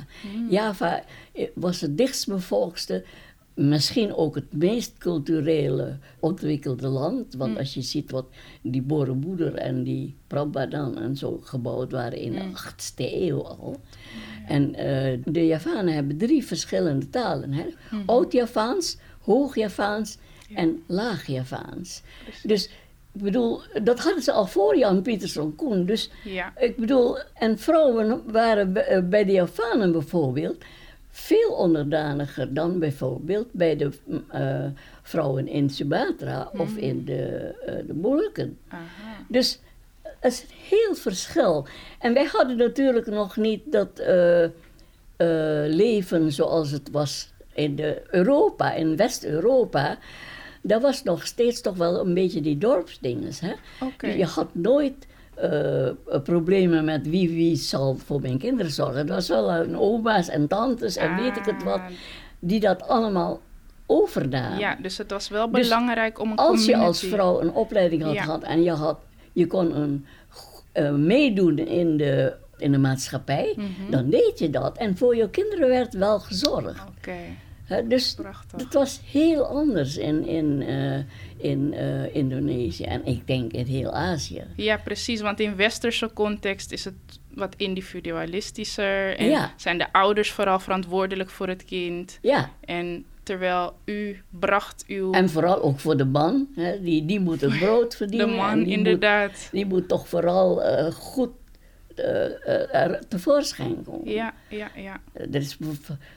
Java 0.49 1.05
eh, 1.33 1.49
was 1.55 1.81
het 1.81 1.99
dichtstbevolkste, 1.99 3.05
misschien 3.55 4.15
ook 4.15 4.35
het 4.35 4.53
meest 4.53 4.99
culturele 4.99 5.99
ontwikkelde 6.21 6.89
land. 6.89 7.35
Want 7.35 7.59
als 7.59 7.75
je 7.75 7.83
ziet 7.83 8.11
wat 8.11 8.27
die 8.63 8.83
Borobudur 8.83 9.55
en 9.55 9.83
die 9.83 10.17
Prambanan 10.27 10.99
en 10.99 11.17
zo 11.17 11.41
gebouwd 11.43 11.93
waren 11.93 12.19
in 12.19 12.33
de 12.33 12.51
8e 12.73 12.95
eeuw 12.97 13.43
al. 13.47 13.81
En 14.47 14.75
eh, 14.75 15.19
de 15.25 15.47
Javanen 15.47 15.95
hebben 15.95 16.17
drie 16.17 16.45
verschillende 16.45 17.11
talen. 17.11 17.53
Hè? 17.53 17.67
Oud-Javaans, 18.07 18.97
Hoog-Javaans 19.21 20.19
en 20.55 20.83
Laag-Javaans. 20.87 22.03
Dus 22.43 22.71
ik 23.15 23.23
bedoel, 23.23 23.61
dat 23.83 23.99
hadden 23.99 24.23
ze 24.23 24.33
al 24.33 24.47
voor 24.47 24.77
Jan 24.77 25.03
Pieterszoon 25.03 25.55
Koen. 25.57 25.85
Dus 25.87 26.11
ja. 26.25 26.53
ik 26.57 26.77
bedoel, 26.77 27.19
en 27.35 27.59
vrouwen 27.59 28.23
waren 28.33 28.73
bij- 28.73 28.87
eh, 28.87 29.03
bij 29.03 29.25
de 29.25 29.33
Javanen 29.33 29.93
bijvoorbeeld 29.93 30.65
veel 31.11 31.51
onderdaniger 31.53 32.55
dan 32.55 32.79
bijvoorbeeld 32.79 33.53
bij 33.53 33.77
de 33.77 33.91
mm, 34.05 34.25
eh, 34.29 34.65
vrouwen 35.03 35.49
in 35.49 35.71
Sumatra 35.71 36.51
of 36.57 36.77
in 36.77 37.05
de, 37.05 37.55
eh, 37.67 37.75
de 37.87 37.95
Molukken. 37.95 38.59
Aha. 38.69 38.81
Dus 39.29 39.61
het 40.03 40.33
is 40.33 40.41
een 40.43 40.57
heel 40.69 40.95
verschil. 40.95 41.67
En 41.99 42.15
wij 42.15 42.25
hadden 42.33 42.57
natuurlijk 42.57 43.07
nog 43.07 43.37
niet 43.37 43.63
dat 43.73 44.03
leven 45.69 46.33
zoals 46.33 46.71
het 46.71 46.91
was 46.91 47.33
in 47.55 47.77
de 47.77 48.03
Europa, 48.11 48.73
in 48.73 48.97
West-Europa. 48.97 49.99
Dat 50.63 50.83
was 50.83 51.03
nog 51.03 51.27
steeds 51.27 51.61
toch 51.61 51.77
wel 51.77 52.01
een 52.07 52.15
beetje 52.15 52.41
die 52.41 52.59
dorpsdinges. 52.59 53.41
Hè? 53.41 53.53
Je 54.17 54.25
had 54.25 54.55
nooit 54.55 55.07
eh, 55.35 55.89
problemen 56.23 56.85
met 56.85 57.09
wie, 57.09 57.29
wie 57.29 57.57
zal 57.57 57.97
voor 57.97 58.21
mijn 58.21 58.39
kinderen 58.39 58.73
zorgen. 58.73 58.97
Het 58.97 59.09
was 59.09 59.29
wel 59.29 59.51
een 59.51 59.77
oma's 59.79 60.29
en 60.29 60.49
tantes 60.49 60.97
en 60.97 61.17
weet 61.17 61.37
ik 61.37 61.45
het 61.45 61.63
wat, 61.63 61.79
Ah, 61.79 61.87
die 62.39 62.61
dat 62.61 62.89
allemaal 62.89 63.41
overnamen. 63.87 64.59
Ja, 64.59 64.77
dus 64.83 64.99
het 64.99 65.11
was 65.11 65.29
wel 65.29 65.51
Dus 65.51 65.69
belangrijk 65.69 66.19
om 66.21 66.31
een 66.31 66.37
Als 66.37 66.65
je 66.65 66.77
als 66.77 67.01
vrouw 67.01 67.41
een 67.41 67.53
opleiding 67.53 68.03
had 68.03 68.15
Ja. 68.15 68.23
gehad 68.23 68.43
en 68.43 68.63
je, 68.63 68.71
had, 68.71 68.99
je 69.33 69.47
kon 69.47 69.77
een, 69.77 70.07
eh, 70.73 70.91
meedoen 70.93 71.59
in 71.59 71.97
de, 71.97 72.35
in 72.57 72.73
de 72.73 72.79
maatschappij, 72.79 73.53
Mhm. 73.57 73.91
dan 73.91 74.11
deed 74.11 74.39
je 74.39 74.51
dat. 74.51 74.77
En 74.77 74.97
voor 74.97 75.17
je 75.17 75.31
kinderen 75.31 75.69
werd 75.69 75.95
wel 75.95 76.19
gezorgd. 76.21 76.85
Oké, 76.99 77.17
Dus 77.81 78.15
prachtig. 78.15 78.61
het 78.61 78.75
was 78.75 79.01
heel 79.11 79.45
anders 79.47 79.97
in, 79.97 80.27
in, 80.27 80.63
eh, 80.63 81.51
in 81.53 81.73
eh, 81.75 82.15
Indonesië 82.15 82.85
en 82.85 83.07
ik 83.07 83.27
denk 83.27 83.53
in 83.53 83.67
heel 83.67 83.93
Azië. 83.93 84.45
Ja, 84.57 84.77
precies. 84.77 85.21
Want 85.21 85.41
in 85.41 85.57
westerse 85.57 86.11
context 86.15 86.73
is 86.73 86.85
het 86.85 86.95
wat 87.35 87.55
individualistischer. 87.57 89.17
En 89.17 89.27
Ja. 89.29 89.53
zijn 89.57 89.79
de 89.79 89.93
ouders 89.93 90.31
vooral 90.31 90.59
verantwoordelijk 90.59 91.31
voor 91.31 91.49
het 91.49 91.65
kind. 91.65 92.19
Ja, 92.23 92.51
En 92.65 93.05
terwijl 93.23 93.73
u 93.85 94.23
bracht 94.31 94.85
uw... 94.87 95.13
en 95.13 95.31
vooral 95.31 95.63
ook 95.63 95.79
voor 95.81 95.97
de 95.97 96.05
man, 96.05 96.47
hè, 96.55 96.81
die, 96.83 97.05
die 97.07 97.21
moet 97.21 97.41
het 97.41 97.59
brood 97.59 97.91
de 97.91 97.97
verdienen. 97.97 98.29
en 98.29 98.35
man, 98.35 98.55
die 98.55 98.65
Moet, 98.67 98.77
inderdaad. 98.77 99.49
die 99.53 99.67
moet 99.67 99.89
toch 99.89 100.09
vooral 100.09 100.63
eh, 100.63 100.93
goed 100.93 101.31
er 101.95 103.01
tevoorschijn 103.09 103.85
komen. 103.85 104.11
Ja, 104.11 104.35
ja, 104.49 104.71
ja. 104.77 105.01
Er 105.13 105.35
is 105.35 105.59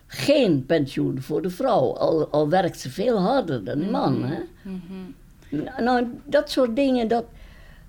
geen 0.08 0.66
pensioen 0.66 1.22
voor 1.22 1.42
de 1.42 1.50
vrouw, 1.50 1.96
al, 1.96 2.28
al 2.28 2.50
werkt 2.50 2.80
ze 2.80 2.90
veel 2.90 3.18
harder 3.18 3.64
dan 3.64 3.80
de 3.80 3.86
man. 3.86 4.24
Hè? 4.24 4.40
Mhm. 4.62 5.84
Nou, 5.84 6.08
dat 6.26 6.50
soort 6.52 6.76
dingen, 6.76 7.08
dat, 7.08 7.26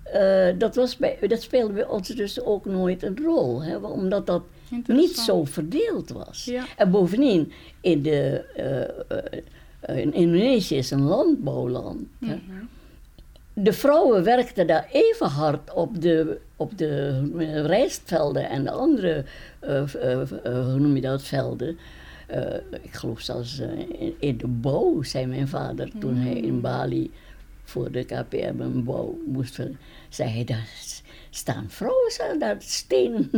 eh, 0.03 0.49
dat, 0.59 0.75
was 0.75 0.97
bij, 0.97 1.19
dat 1.29 1.43
speelde 1.43 1.73
bij 1.73 1.87
ons 1.87 2.09
dus 2.09 2.41
ook 2.41 2.65
nooit 2.65 3.03
een 3.03 3.19
rol. 3.23 3.63
Hè? 3.63 3.77
Omdat 3.77 4.27
dat 4.27 4.43
niet 4.87 5.17
zo 5.17 5.45
verdeeld 5.45 6.11
was. 6.11 6.45
Ja. 6.45 6.65
En 6.77 6.91
bovendien, 6.91 7.53
in, 7.81 8.03
de, 8.03 8.45
eh, 8.57 8.83
eh, 9.81 9.99
in 9.99 10.13
Indonesië 10.13 10.77
is 10.77 10.91
een 10.91 11.03
landbouwland. 11.03 12.03
hè. 12.21 12.35
Mhm. 12.35 12.65
De 13.59 13.73
vrouwen 13.73 14.25
werkten 14.25 14.67
daar 14.67 14.89
even 14.93 15.27
hard 15.27 15.73
op 15.73 16.01
de, 16.01 16.39
op 16.57 16.79
de 16.79 17.21
rijstvelden 17.67 18.49
en 18.49 18.65
de 18.65 18.71
andere, 18.71 19.25
eh, 19.59 19.95
eh, 19.95 20.21
eh, 20.21 20.65
hoe 20.65 20.79
noem 20.79 20.95
je 20.95 21.01
dat, 21.01 21.23
velden. 21.23 21.79
Ik 22.83 22.93
geloof 22.93 23.21
zelfs 23.21 23.59
in, 23.59 24.15
in 24.19 24.37
de 24.37 24.47
bouw, 24.47 25.03
zei 25.03 25.27
mijn 25.27 25.49
vader 25.49 25.91
toen 25.99 26.17
hij 26.17 26.35
in 26.35 26.61
Bali 26.61 27.11
voor 27.65 27.91
de 27.91 28.05
KPM 28.05 28.61
een 28.61 28.85
bouw 28.85 29.19
moest 29.27 29.61
zei 30.09 30.31
hij, 30.31 30.45
daar 30.45 30.69
staan 31.31 31.65
vrouwen 31.69 32.39
daar 32.39 32.57
stenen 32.59 33.31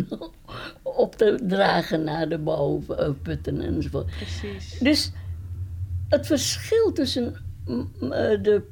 op 0.83 1.15
te 1.15 1.39
dragen 1.43 2.05
naar 2.05 2.29
de 2.29 2.39
bouwputten 2.39 3.61
enzovoort. 3.61 4.11
Precies. 4.17 4.79
Dus 4.79 5.13
het 6.09 6.27
verschil 6.27 6.93
tussen 6.93 7.37
de 8.43 8.63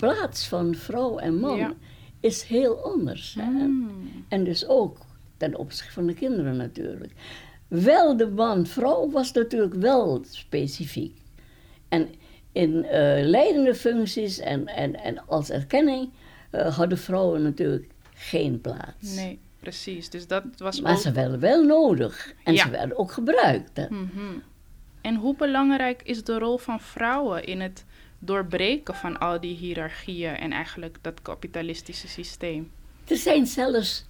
plaats 0.00 0.48
van 0.48 0.74
vrouw 0.74 1.18
en 1.18 1.38
man 1.38 1.56
Ja. 1.56 1.72
is 2.20 2.42
heel 2.42 2.78
anders. 2.84 3.34
hè. 3.38 3.50
Mm. 3.50 4.24
En 4.28 4.44
dus 4.44 4.66
ook 4.66 4.98
ten 5.36 5.56
opzichte 5.56 5.92
van 5.92 6.06
de 6.06 6.14
kinderen 6.14 6.56
natuurlijk. 6.56 7.12
Wel, 7.68 8.16
de 8.16 8.26
man-vrouw 8.28 9.10
was 9.10 9.32
natuurlijk 9.32 9.74
wel 9.74 10.22
specifiek. 10.30 11.18
En 11.88 12.08
in 12.52 12.84
eh, 12.84 13.24
leidende 13.28 13.74
functies 13.74 14.38
en, 14.38 14.66
en, 14.66 14.96
en 15.02 15.26
als 15.26 15.50
erkenning 15.50 16.10
uh, 16.52 16.76
hadden 16.76 16.98
vrouwen 16.98 17.42
natuurlijk 17.42 17.88
geen 18.14 18.60
plaats. 18.60 19.14
Nee, 19.14 19.38
precies. 19.60 20.10
Dus 20.10 20.26
dat 20.26 20.44
was 20.56 20.80
maar 20.80 20.92
ook... 20.92 20.98
ze 20.98 21.12
werden 21.12 21.40
wel 21.40 21.64
nodig 21.64 22.34
en 22.44 22.54
Ja. 22.54 22.62
ze 22.64 22.70
werden 22.70 22.98
ook 22.98 23.12
gebruikt. 23.12 23.88
Mhm. 23.90 24.04
En 25.00 25.14
hoe 25.14 25.36
belangrijk 25.36 26.02
is 26.02 26.24
de 26.24 26.38
rol 26.38 26.58
van 26.58 26.80
vrouwen 26.80 27.44
in 27.44 27.60
het 27.60 27.84
doorbreken 28.20 28.94
van 28.94 29.18
al 29.18 29.40
die 29.40 29.56
hiërarchieën 29.56 30.34
en 30.36 30.52
eigenlijk 30.52 30.98
dat 31.00 31.22
kapitalistische 31.22 32.08
systeem? 32.08 32.70
Er 33.08 33.16
zijn 33.16 33.46
zelfs, 33.46 34.06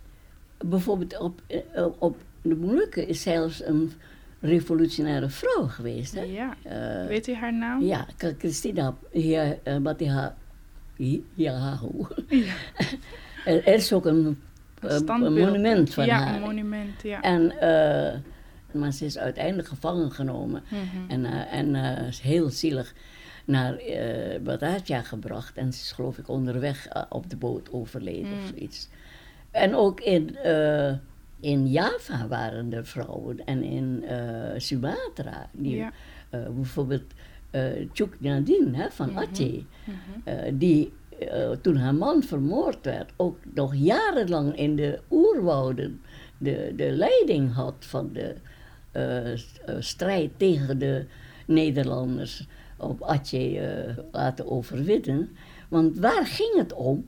bijvoorbeeld 0.59 1.19
op, 1.19 1.43
eh, 1.47 1.87
op 1.99 2.17
de 2.43 2.57
Molukken 2.57 3.09
is 3.09 3.23
zelfs 3.23 3.65
een 3.65 3.93
revolutionaire 4.41 5.29
vrouw 5.29 5.67
geweest. 5.67 6.15
Hè? 6.15 6.23
Ja. 6.23 6.57
Eh, 6.63 7.07
Weet 7.07 7.27
u 7.29 7.35
haar 7.35 7.55
naam? 7.55 7.83
ja, 7.83 8.07
Christina 8.39 8.95
ja, 9.13 9.57
Batiha 9.83 10.37
Yahu. 11.35 12.07
Ja. 12.29 12.55
er 13.45 13.67
is 13.67 13.93
ook 13.93 14.07
een, 14.07 14.39
Een 14.81 15.09
eh, 15.09 15.19
monument 15.19 15.95
van 15.95 16.07
ja, 16.07 16.19
haar. 16.19 16.35
een 16.35 16.41
monument, 16.41 17.03
ja. 17.03 17.21
En, 17.21 17.51
eh, 17.61 18.19
maar 18.73 18.93
ze 18.93 19.05
is 19.05 19.19
uiteindelijk 19.19 19.69
gevangen 19.69 20.13
genomen. 20.13 20.63
Mhm. 20.69 21.11
En, 21.11 21.25
eh, 21.25 21.59
en 21.59 21.75
eh, 21.75 22.07
is 22.07 22.21
heel 22.21 22.51
zielig 22.51 22.95
naar 23.51 23.81
Batavia 24.43 25.03
gebracht. 25.03 25.57
En 25.57 25.73
ze 25.73 25.81
is 25.81 25.93
geloof 25.93 26.19
ik 26.19 26.29
onderweg 26.29 26.87
eh, 26.87 27.03
op 27.09 27.31
de 27.31 27.37
boot 27.37 27.73
overleden 27.73 28.33
of 28.33 28.41
Mm. 28.41 28.47
zoiets. 28.57 28.89
En 29.51 29.75
ook 29.75 30.01
in, 30.01 30.37
eh, 30.37 30.93
in 31.41 31.67
Java 31.69 32.29
waren 32.29 32.73
er 32.73 32.87
vrouwen. 32.87 33.45
En 33.47 33.63
in 33.63 34.05
Sumatra. 34.57 35.49
Die, 35.53 35.77
Ja. 35.77 35.93
bijvoorbeeld 36.31 37.03
uh, 37.53 37.63
Chuk 37.93 38.17
Nadine 38.21 38.77
hè, 38.77 38.91
van 38.91 39.09
Mhm. 39.11 39.19
Aceh. 39.19 39.63
Mhm. 40.25 40.59
die 40.59 40.93
toen 41.63 41.77
haar 41.77 41.95
man 41.95 42.23
vermoord 42.23 42.85
werd, 42.85 43.13
ook 43.17 43.39
nog 43.55 43.75
jarenlang 43.75 44.57
in 44.57 44.77
de 44.77 45.01
oerwouden 45.11 46.01
de, 46.39 46.73
de 46.77 46.91
leiding 46.91 47.53
had 47.55 47.75
van 47.79 48.11
de 48.13 48.35
strijd 49.79 50.31
tegen 50.37 50.79
de 50.79 51.05
Nederlanders 51.47 52.47
op 52.81 53.03
Aceh 53.03 53.87
eh, 53.89 53.97
laten 54.13 54.51
overwinnen. 54.51 55.37
Want 55.69 55.99
waar 55.99 56.27
ging 56.27 56.57
het 56.57 56.73
om? 56.73 57.07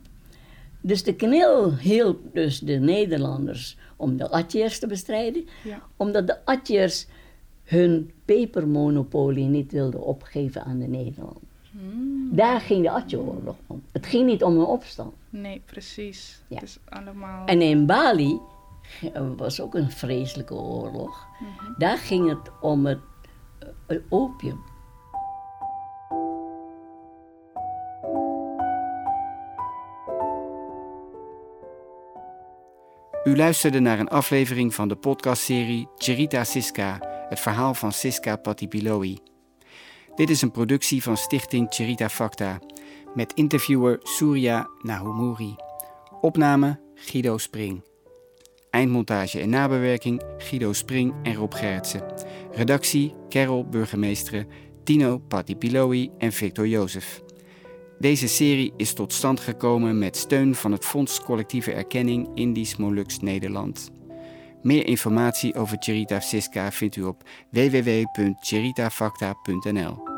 Dus 0.80 1.02
de 1.02 1.14
knil 1.14 1.76
hielp 1.76 2.20
dus 2.32 2.58
de 2.58 2.72
Nederlanders 2.78 3.76
om 3.96 4.16
de 4.16 4.30
Atjers 4.30 4.78
te 4.78 4.86
bestrijden, 4.86 5.46
Ja. 5.64 5.82
omdat 5.96 6.26
de 6.26 6.44
Atjers 6.44 7.06
hun 7.64 8.10
pepermonopolie 8.24 9.46
niet 9.46 9.72
wilden 9.72 10.02
opgeven 10.02 10.64
aan 10.64 10.78
de 10.78 10.86
Nederlanders. 10.86 11.44
Hmm. 11.70 12.28
Daar 12.32 12.60
ging 12.60 12.82
de 12.82 12.90
Atje-oorlog 12.90 13.56
om. 13.66 13.82
Het 13.92 14.06
ging 14.06 14.26
niet 14.26 14.42
om 14.42 14.58
een 14.58 14.64
opstand. 14.66 15.12
Nee, 15.30 15.62
precies. 15.64 16.42
Ja. 16.48 16.54
Het 16.54 16.64
is 16.64 16.78
allemaal... 16.88 17.46
En 17.46 17.62
in 17.62 17.86
Bali 17.86 18.38
eh, 19.12 19.22
was 19.36 19.60
ook 19.60 19.74
een 19.74 19.90
vreselijke 19.90 20.54
oorlog. 20.54 21.26
Mhm. 21.40 21.72
Daar 21.78 21.98
ging 21.98 22.28
het 22.28 22.50
om 22.60 22.86
het 22.86 22.98
eh, 23.86 23.98
opium. 24.08 24.60
U 33.24 33.36
luisterde 33.36 33.80
naar 33.80 33.98
een 33.98 34.08
aflevering 34.08 34.74
van 34.74 34.88
de 34.88 34.96
podcastserie 34.96 35.88
Cherita 35.96 36.44
Siska, 36.44 36.98
het 37.28 37.40
verhaal 37.40 37.74
van 37.74 37.92
Siska 37.92 38.36
Patipiloi. 38.36 39.18
Dit 40.14 40.30
is 40.30 40.42
een 40.42 40.50
productie 40.50 41.02
van 41.02 41.16
Stichting 41.16 41.66
Cherita 41.70 42.08
Facta, 42.08 42.58
met 43.14 43.32
interviewer 43.32 43.98
Surya 44.02 44.68
Nahumuri. 44.80 45.54
Opname 46.20 46.80
Guido 46.94 47.38
Spring. 47.38 47.84
Eindmontage 48.70 49.40
en 49.40 49.50
nabewerking 49.50 50.22
Guido 50.38 50.72
Spring 50.72 51.14
en 51.22 51.34
Rob 51.34 51.54
Gerritsen. 51.54 52.02
Redactie 52.52 53.14
Carol 53.28 53.68
Burgemeesteren, 53.68 54.46
Tino 54.84 55.18
Patipiloi 55.18 56.10
en 56.18 56.32
Victor 56.32 56.68
Jozef. 56.68 57.22
Deze 58.02 58.28
serie 58.28 58.72
is 58.76 58.92
tot 58.92 59.12
stand 59.12 59.40
gekomen 59.40 59.98
met 59.98 60.16
steun 60.16 60.54
van 60.54 60.72
het 60.72 60.84
Fonds 60.84 61.20
Collectieve 61.20 61.72
Erkenning 61.72 62.28
Indisch 62.34 62.76
Moluks 62.76 63.20
Nederland. 63.20 63.90
Meer 64.62 64.86
informatie 64.86 65.54
over 65.54 65.76
Cherita 65.80 66.20
Siska 66.20 66.72
vindt 66.72 66.96
u 66.96 67.02
op 67.02 67.22
www.cheritafacta.nl. 67.50 70.11